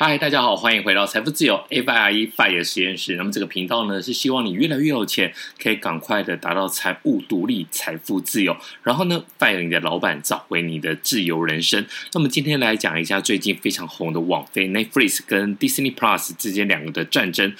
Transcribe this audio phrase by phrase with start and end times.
[0.00, 3.16] 嗨，大家好，欢迎回到财富自由 F I E FIRE 实验室。
[3.16, 11.84] 那么这个频道呢，是希望你越来越有钱，可以赶快的达到财务独立、财富自由，然后呢，fire 你的老板，找回你的自由人生。
[12.12, 17.52] 那么今天来讲一下最近非常红的网飞 Netflix 跟 Disney Plus 之间两个的战争。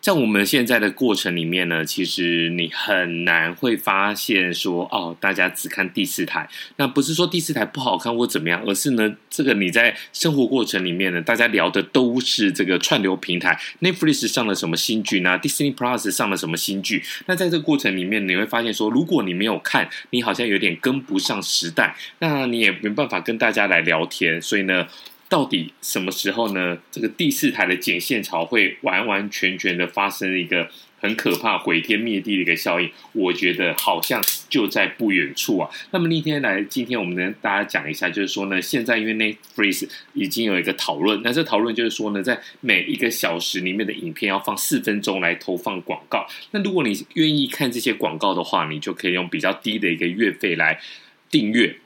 [0.00, 6.48] 在我们现在的过程里面呢，其实你很难会发现说，哦，大家只看第四台。
[6.76, 17.02] 那不是说第四台不好看或怎么样，而是呢，这个你在生活过程里面呢，大家聊的都是这个串流平台，Netflix 上了什么新剧呢？Disney Plus 上了什么新剧？
[17.26, 24.88] 那在这个过程里面，你会发现说，如果你没有看，你好像有点跟不上时代，那你也没办法跟大家来聊天，所以呢。
[25.30, 26.76] 到底什么时候呢？
[26.90, 30.68] 这个第四台的剪线潮会完完全全的发生一个
[31.00, 32.90] 很可怕、毁天灭地的一个效应？
[33.12, 35.70] 我觉得好像就在不远处啊。
[35.92, 46.26] 那么那天来，今天我们跟大家讲一下，就是说呢，现在因为 Netflix 已经有一个讨论，那这讨论就是说呢，在每一个小时里面的影片要放四分钟来投放广告。
[46.50, 50.80] 那如果你愿意看这些广告的话，你就可以用比较低的一个月费来
[51.30, 51.76] 订阅。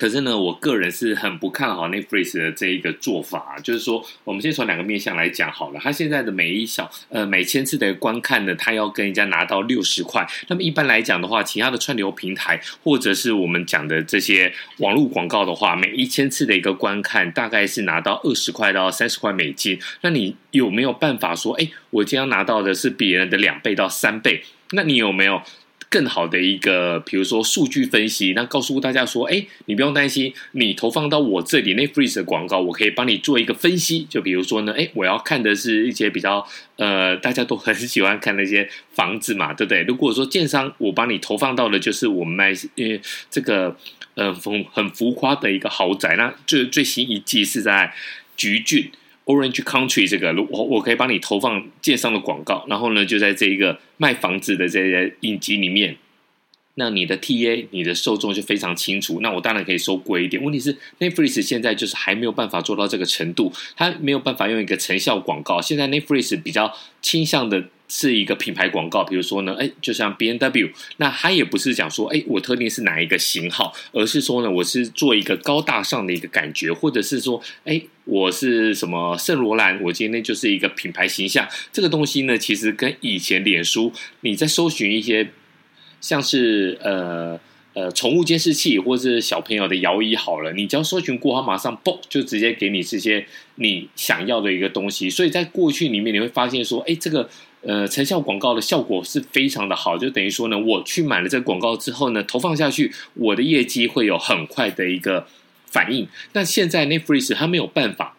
[0.00, 5.80] 可是呢，我个人是很不看好 Netflix 的这一个做法，就是说，我们先从两个面向来讲好了。
[5.82, 10.26] 他现在的每一小呃每千次的观看呢，他要跟人家拿到六十块。
[10.48, 19.78] 那么一般来讲的话，其他的串流平台或者是我们讲的这些网络广告的话，每一千次的一个观看大概是拿到二十块到三十块美金。
[20.00, 24.42] 那你有没有办法说，哎，我今天要拿到的是别人的两倍到三倍？
[24.72, 25.42] 那你有没有？
[25.90, 34.06] 更好的一个，比如说数据分析，那告诉大家说，哎，你不用担心，你投放到我这里 Netflix 的广告，我可以帮你做一个分析。
[34.08, 36.46] 就比如说呢，哎，我要看的是一些比较
[36.76, 39.82] 呃，大家都很喜欢看那些房子嘛，对不对？
[39.82, 43.76] 如果说建商我帮你投放到的就是我们卖，因为这个
[44.14, 47.92] 呃，很很浮夸的一个豪宅，那最最新一季是在
[48.36, 48.92] 橘郡。
[49.24, 55.96] Orange Country 这个，我我可以帮你投放建商的广告，然后呢，就在这一个卖房子的这些影集里面，
[56.74, 60.42] 那你的 TA 你的受众就非常清楚，那我当然可以收贵一点。
[60.42, 65.60] 问题是 Netflix 现在就是还没有办法做到这个程度，它没有办法用一个成效广告。
[65.60, 67.64] 现在 Netflix 比较倾向的。
[67.92, 81.48] 是一个品牌广告，比如说呢，哎，就像 B N W，那它也不是讲说，哎，我特定是哪一个型号，而是说呢，我是做一个高大上的一个感觉，或者是说，哎，我是什么圣罗兰，我今天就是一个品牌形象。
[81.72, 85.28] 这个东西呢，其实跟以前脸书你在搜寻一些
[86.00, 87.40] 像是呃
[87.74, 93.26] 呃宠物监视器或者是小朋友的摇椅好了，你只要搜寻过，它马上嘣就直接给你这些
[93.56, 95.10] 你想要的一个东西。
[95.10, 97.28] 所以在过去里面，你会发现说，哎，这个。
[97.62, 105.26] 呃，成效广告的效果是非常的好，就等于说呢，我去买了这个广告之后呢，投放下去，我的业绩会有很快的一个
[105.66, 106.08] 反应。
[106.32, 108.16] 但现在 Netflix 它没有办法。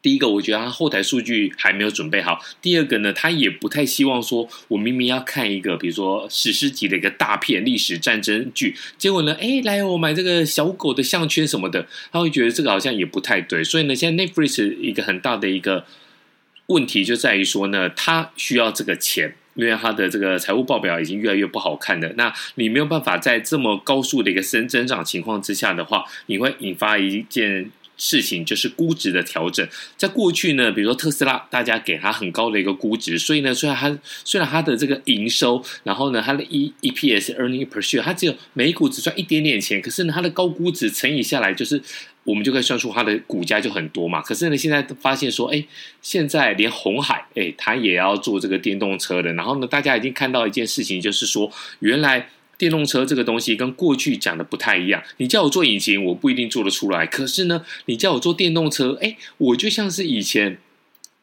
[0.00, 13.62] 第一个，我觉得它后台数据还没有准备好；第二个呢，它也不太希望说，我明明要看一个，比如说史诗级的一个大片、历史战争剧，结果呢，哎，来我买这个小狗的项圈什么的，他会觉得这个好像也不太对。
[13.62, 15.84] 所以呢，现在 Netflix 一个很大的一个。
[16.66, 22.10] 问题就在于说呢，他需要这个钱，因为他的这个财务报表已经越来越不好看了。
[22.16, 29.68] 那你没有办法在这么高速的一个升增长情况之下的话，你会引发一件事情，就是估值的调整。
[29.98, 41.82] 在过去呢，比如说特斯拉，大家给他很高的一个估值，所以呢，虽然它虽然它的这个营收，然后呢，它的 E EPS earning per share，它只有每股只赚一点点钱，可是呢，它的高估值乘以下来就是。
[42.24, 44.20] 我们就可以算出它的股价就很多嘛。
[44.20, 45.64] 可是呢，现在发现说，哎，
[46.02, 49.32] 现在连红海，哎，它也要做这个电动车的。
[49.34, 55.02] 然后呢，大家已经看到一件事情，就是说，原来电动车这个东西跟过去讲的不太一样。
[55.18, 57.06] 你叫我做引擎，我不一定做得出来。
[57.06, 60.58] 可是呢，你叫我做电动车，哎，我就像是以前。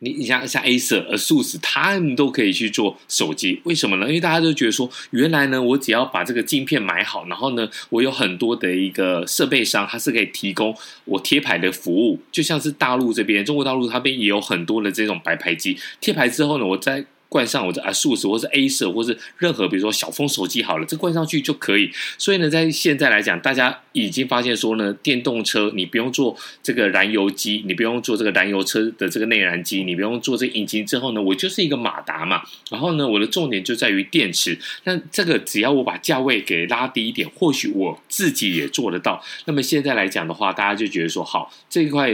[0.00, 4.06] 你你像像 Acer、ASUS，他们都可以去做手机，为什么呢？
[4.06, 17.04] 因为大家都觉得说，原来呢，我只要把这个镜片买好，然后呢，我有很多的一个设备商，它是可以提供我贴牌的服务，就像是大陆这边，中国大陆它边也有很多的这种白牌机，贴牌之后呢，我在。
[17.28, 21.90] 冠上我的 ASUS 或是 Acer 或是任何比如说小峰手机好了，这冠上去就可以。
[22.16, 32.42] 所以呢，在现在来讲，大家已经发现说呢，电动车你不用做这个燃油机，你不用做这个燃油车的这个内燃机，你不用做这引擎之后呢，我就是一个马达嘛。
[32.70, 34.58] 然后呢，我的重点就在于电池。
[34.84, 39.22] 那这个只要我把价位给拉低一点，或许我自己也做得到。
[39.44, 42.10] 那么现在来讲的话，大家就觉得说好这一块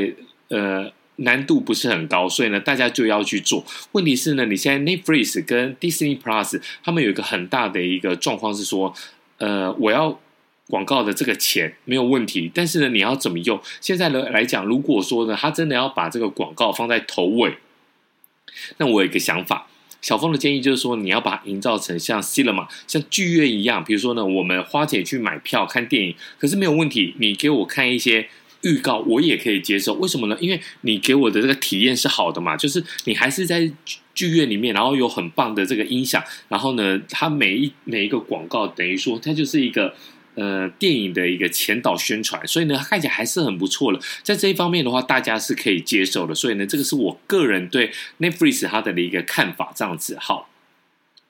[0.49, 0.93] 呃。
[1.17, 3.65] 难度不是很高，所以呢，大家就要去做。
[3.93, 8.93] 问题是呢，你现在 Netflix 跟 Disney Plus 他们有一个很大的一个状况是说，
[9.39, 10.19] 呃，我要
[10.69, 13.61] 广告的这个钱没有问题，但是呢，你要怎么用？
[13.81, 17.59] 现在呢来讲，如果说呢，他真的要把这个广告放在头尾，
[18.79, 19.69] 那我有一个想法，
[20.01, 28.29] 小峰的建议就是说，你要把它营造成像 cinema、像剧院一样，比如说呢，我们花钱去买票看电影，可是没有问题，你给我看一些
[28.65, 29.95] 预告，我也可以接受。
[29.95, 30.37] 为什么呢？
[30.41, 33.71] 因为你给我的这个体验是好的嘛，就是你还是在
[34.15, 39.95] 剧院里面，然后有很棒的这个音响，然后呢，它每一每一个广告等于说它就是一个。
[40.37, 44.01] 呃，电影的一个前导宣传，所以呢，看起来还是很不错的。
[44.25, 46.35] 在这一方面的话，大家是可以接受的。
[46.35, 50.19] 所以呢，这个是我个人对 Netflix 它的一个看法，这样子。
[50.21, 50.49] 好，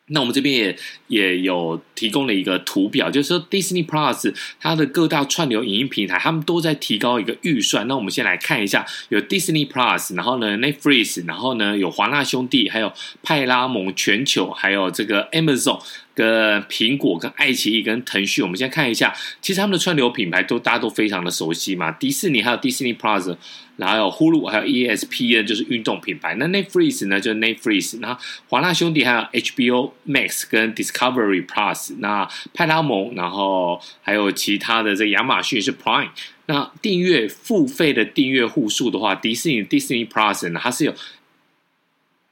[0.08, 0.76] 那我们这边也
[1.08, 7.88] 也有提供了一个图表，就是说 Disney Plus 它的各大串流影音平台，他们都在提高一个预算。
[7.88, 12.92] 那我们先来看一下，有 Disney Plus，然后呢 Netflix，然后呢有华纳兄弟，还有
[13.22, 15.80] 派拉蒙全球，还有这个 Amazon。
[16.14, 19.12] 跟苹果、跟爱奇艺、跟腾讯，我们先看一下，
[19.42, 21.90] 其实他们的串流品牌都大家都非常的熟悉嘛。
[21.90, 23.36] 迪士尼还有 Disney Plus，
[23.76, 26.34] 然后还有 Hulu，还有 ESPN 就是运动品牌。
[26.36, 27.98] 那 Netflix 呢，就是 Netflix。
[27.98, 28.16] 那
[28.48, 31.96] 华纳兄弟还有 HBO Max 跟 Discovery Plus。
[31.98, 36.10] 那派拉蒙，然后还有其他的这亚马逊是 Prime。
[36.46, 40.94] 那订阅付费的订阅户数的话，迪士尼 Disney Plus 呢，它是有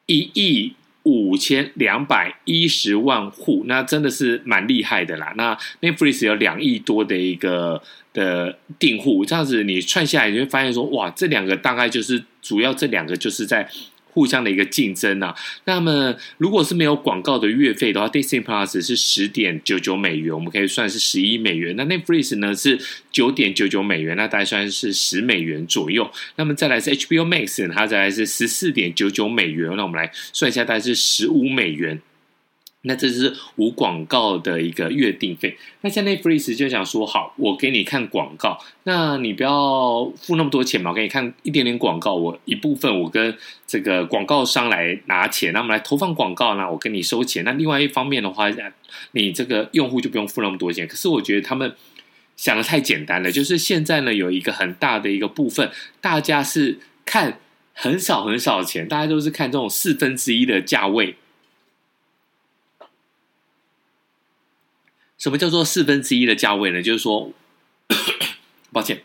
[0.06, 0.74] 一亿。
[1.04, 5.32] 五千两百一十万户，那真的是蛮厉害的啦。
[5.36, 7.82] 那 Netflix 有两亿多的一个
[8.12, 13.68] 的订户，这样子你串下来，你会发现说，哇，这两个大概就是主要这两个就是在。
[14.12, 21.74] 互相的一个竞争啊，那么如果是没有广告的月费的话，Disney Plus 是十点九九美元，我们可以算是十一美元。
[21.76, 22.78] 那 Netflix 呢是
[23.10, 26.10] 九点九九美元，那大概算是十美元左右。
[26.36, 32.00] 那么再来是 HBO Max，它再来是十四点九九美元，那我们来算一下，大概是十五美元。
[32.82, 35.56] 那这是无广告的一个月定费。
[35.82, 43.36] 那像 Netflix 就想说，好，我给你看广告，那你不要付那么多钱嘛，我给你看一点点广告，我一部分我跟
[43.66, 47.44] 这个广告商来拿钱，那我们来投放广告呢，我跟你收钱。
[47.44, 48.50] 那另外一方面的话，
[49.12, 50.86] 你这个用户就不用付那么多钱。
[50.88, 51.72] 可是我觉得他们
[52.34, 55.70] 想的太简单了，就是现在呢有一个很大的一个部分，
[56.00, 57.38] 大家是看
[57.72, 61.14] 很少很少钱，大家都是看这种四分之一的价位。
[65.22, 66.82] 什么叫做四分之一的价位呢？
[66.82, 67.32] 就是说，
[68.72, 69.02] 抱歉，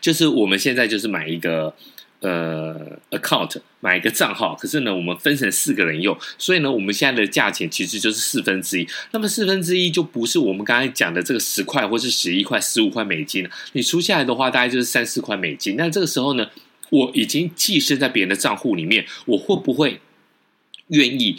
[0.00, 1.72] 就是我们现在就是买一个
[2.18, 8.88] 呃 account，买一个账号，可是呢，我们分成四个人用，所以呢，我们现在的价钱其实就是四分之一。
[9.12, 15.76] 那么四分之一就不是我们刚才讲的这个十块或是十一块、十五块美金，你除下来的话，大概就是三四块美金。
[15.76, 16.50] 那这个时候呢，
[16.90, 20.00] 我已经寄生在别人的账户里面，我会不会
[20.88, 21.36] 愿意？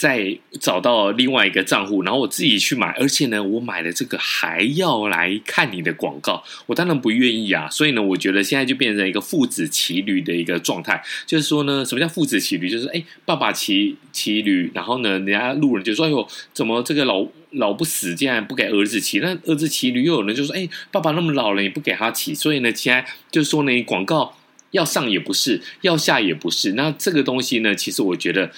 [0.00, 7.68] 再找到另外一个账户，然后我自己去买，而且呢，我买了这个还要来看你的广告，我当然不愿意啊。
[7.68, 12.70] 所以呢，我觉得现在就变成一个父子骑驴的一个状态，就是说呢，什么叫父子骑驴？
[12.70, 19.18] 就是哎，爸爸骑骑驴，然后呢，人家路人就说：“哎呦，怎么这个老老不死，竟然不给儿子骑？
[19.18, 22.34] 那儿子骑驴，又有人就说：哎，爸爸那么老了，也不给他骑？
[22.34, 24.34] 所以呢，现在就是说呢，广告
[24.70, 26.72] 要上也不是，要下也不是。
[26.72, 28.50] 那这个东西呢，其实我觉得。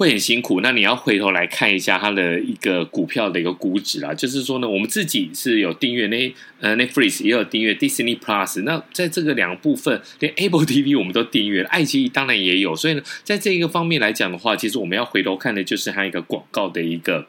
[0.00, 17.26] 会很辛苦，那你要回头来看一下它的一个股票的一个估值啊，就是说呢，我们自己是有订阅那呃 Netflix 也有订阅 Disney Plus，那在这个两部分，连 Apple TV 我们都订阅了，爱奇艺当然也有，所以呢，在这一个方面来讲的话，其实我们要回头看的就是它一个广告的一个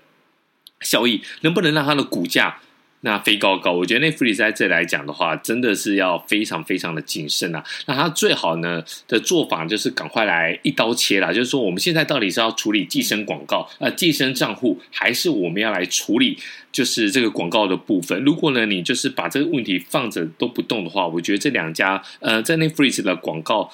[0.80, 2.62] 效益，能不能让它的股价。
[3.02, 7.64] 那飞高高，我觉得 Netflix 在这里来讲的话，真的是要非常非常的谨慎啊。
[7.88, 16.38] 那他最好呢的做法就是赶快来一刀切啦，就是说我们现在到底是要处理寄生广告，呃，寄生账户，还是我们要来处理
[16.72, 18.24] 就是这个广告的部分？
[18.24, 23.72] 如果呢你就是把这个问题放着都不动的话，我觉得这两家呃在 Netflix 的广告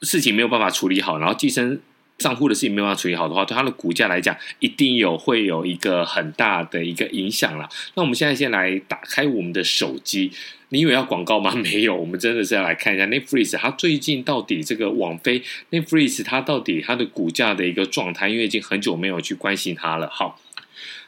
[0.00, 1.80] 事情没有办法处理好，然后寄生。
[2.16, 7.68] 账户的事情没有办法处理好的话，对它的股价来讲，一定有会有一个很大的一个影响啦。
[7.94, 10.30] 那我们现在先来打开我们的手机，
[10.68, 11.52] 你以为要广告吗？
[11.56, 20.08] 没有，我们真的是要来看一下 Netflix 它最近到底这个网飞 Netflix 它到底它的股价的一个状态，因为已经很久没有去关心它了。
[20.08, 20.40] 好，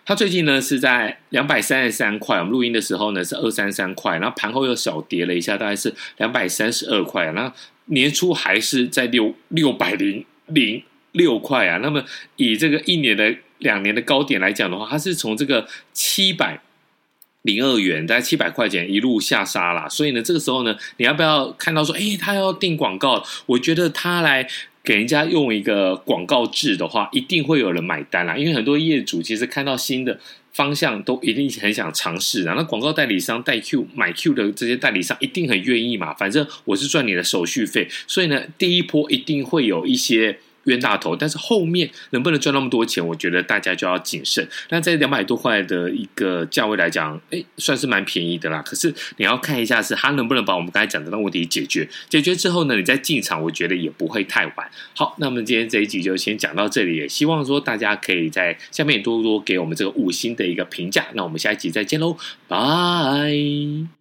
[0.05, 7.53] 它最近呢是在两百三十三块，我们录音的时候呢是二三三块，然后盘后又小跌了一下，大概是两百三十二块，那
[7.87, 10.83] 年初还是在六六百零零。
[11.17, 12.05] 六块啊，那么
[12.37, 16.61] 以这个一年的两年的高点来讲的话，它是从这个七百
[17.43, 19.89] 零二元，大概七百块钱一路下杀啦。
[19.89, 23.25] 所以呢，这个时候呢，你要不要看到说，诶，他要订广告？
[23.47, 24.47] 我觉得他来
[24.85, 28.37] 给人家用一个广告制的话，一定会有人买单啦。
[28.37, 30.21] 因为很多业主其实看到新的
[30.53, 32.55] 方向都一定很想尝试啊。
[32.57, 40.39] 那广告代理商带 Q 买 Q 的这些代理商一定很愿意嘛，反正我是赚你的手续费，所以呢，第一波一定会有一些。
[40.67, 43.05] 冤大头，但是后面能不能赚那么多钱？
[43.05, 44.47] 我觉得大家就要谨慎。
[44.69, 48.63] 那在两百多块的一个价位来讲，哎，算是蛮便宜的啦。
[48.63, 51.89] 可是你要看一下，是它能不能把我们刚才讲的那个问题解决？
[52.09, 54.71] 解决之后呢，你再进场，我觉得也不会太晚。
[54.95, 61.07] 好，那么今天这一集就先讲到这里，也希望说大家可以在下面多多给我们这个五星的一个评价。
[61.15, 62.17] 那我们下一集再见喽，
[62.49, 63.96] 拜。